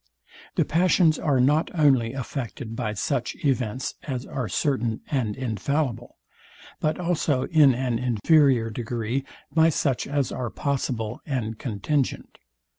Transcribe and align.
The 0.55 0.65
passions 0.65 1.19
are 1.19 1.39
not 1.39 1.69
only 1.75 2.13
affected 2.13 2.75
by 2.75 2.95
such 2.95 3.35
events 3.45 3.93
as 4.05 4.25
are 4.25 4.49
certain 4.49 5.01
and 5.11 5.37
infallible, 5.37 6.17
but 6.79 6.99
also 6.99 7.43
in 7.45 7.75
an 7.75 7.99
inferior 7.99 8.71
degree 8.71 9.25
by 9.53 9.69
such 9.69 10.07
as 10.07 10.31
are 10.31 10.49
possible 10.49 11.21
and 11.27 11.59
contingent. 11.59 12.39